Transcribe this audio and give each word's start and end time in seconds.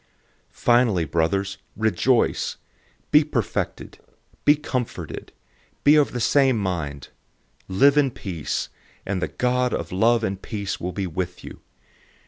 013:011 0.49 0.49
Finally, 0.53 1.05
brothers, 1.05 1.57
rejoice. 1.77 2.57
Be 3.11 3.23
perfected, 3.23 3.99
be 4.45 4.55
comforted, 4.55 5.31
be 5.83 5.95
of 5.95 6.11
the 6.11 6.19
same 6.19 6.57
mind, 6.57 7.09
live 7.67 7.97
in 7.97 8.09
peace, 8.09 8.69
and 9.05 9.21
the 9.21 9.27
God 9.27 9.75
of 9.75 9.91
love 9.91 10.23
and 10.23 10.41
peace 10.41 10.79
will 10.79 10.91
be 10.91 11.05
with 11.05 11.43
you. 11.43 11.61